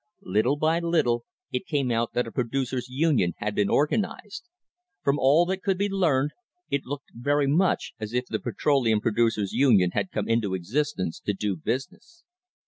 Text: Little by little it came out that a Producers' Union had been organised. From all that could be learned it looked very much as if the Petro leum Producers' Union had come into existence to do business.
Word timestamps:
Little 0.23 0.55
by 0.57 0.79
little 0.79 1.25
it 1.51 1.67
came 1.67 1.91
out 1.91 2.13
that 2.13 2.25
a 2.25 2.31
Producers' 2.31 2.89
Union 2.89 3.33
had 3.37 3.53
been 3.53 3.69
organised. 3.69 4.49
From 5.03 5.19
all 5.19 5.45
that 5.45 5.61
could 5.61 5.77
be 5.77 5.89
learned 5.89 6.31
it 6.71 6.85
looked 6.87 7.11
very 7.13 7.45
much 7.45 7.93
as 7.99 8.11
if 8.11 8.25
the 8.25 8.39
Petro 8.39 8.79
leum 8.79 8.99
Producers' 8.99 9.53
Union 9.53 9.91
had 9.91 10.09
come 10.09 10.27
into 10.27 10.55
existence 10.55 11.19
to 11.19 11.33
do 11.33 11.55
business. 11.55 12.23